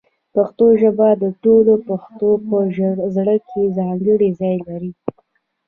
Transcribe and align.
پښتو 0.35 0.65
ژبه 0.81 1.09
د 1.23 1.25
ټولو 1.43 1.73
پښتنو 1.87 2.29
په 2.99 3.05
زړه 3.15 3.35
کې 3.49 3.73
ځانګړی 3.77 4.29
ځای 4.39 4.57
لري. 4.67 4.91